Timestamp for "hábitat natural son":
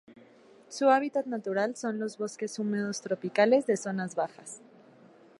0.89-1.99